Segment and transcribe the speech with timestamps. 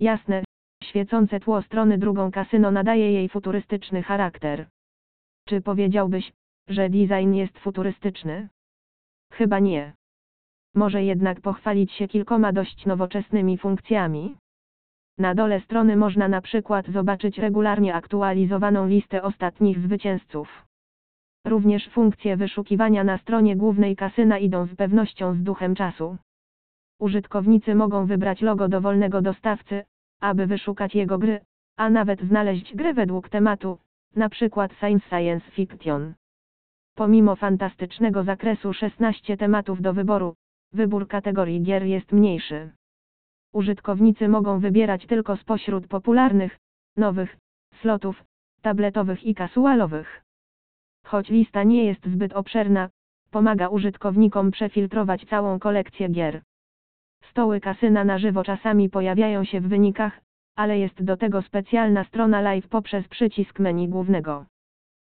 [0.00, 0.44] Jasne,
[0.82, 4.66] świecące tło strony drugą kasyno nadaje jej futurystyczny charakter.
[5.48, 6.32] Czy powiedziałbyś,
[6.68, 8.48] że design jest futurystyczny?
[9.32, 9.92] Chyba nie.
[10.74, 14.36] Może jednak pochwalić się kilkoma dość nowoczesnymi funkcjami.
[15.18, 20.66] Na dole strony można na przykład zobaczyć regularnie aktualizowaną listę ostatnich zwycięzców.
[21.46, 26.16] Również funkcje wyszukiwania na stronie głównej kasyna idą z pewnością z duchem czasu.
[27.00, 29.84] Użytkownicy mogą wybrać logo dowolnego dostawcy,
[30.20, 31.40] aby wyszukać jego gry,
[31.76, 33.78] a nawet znaleźć gry według tematu,
[34.30, 36.14] przykład science science fiction.
[36.94, 40.34] Pomimo fantastycznego zakresu 16 tematów do wyboru,
[40.72, 42.70] wybór kategorii gier jest mniejszy.
[43.52, 46.58] Użytkownicy mogą wybierać tylko spośród popularnych,
[46.96, 47.36] nowych,
[47.80, 48.24] slotów,
[48.62, 50.24] tabletowych i kasualowych.
[51.04, 52.90] Choć lista nie jest zbyt obszerna,
[53.30, 56.42] pomaga użytkownikom przefiltrować całą kolekcję gier.
[57.30, 60.20] Stoły kasyna na żywo czasami pojawiają się w wynikach,
[60.56, 64.46] ale jest do tego specjalna strona live poprzez przycisk menu głównego.